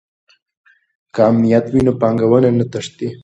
[1.13, 3.07] که امنیت وي نو پانګونه نه تښتي.